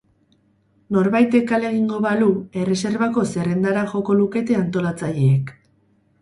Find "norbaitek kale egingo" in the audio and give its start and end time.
0.95-1.99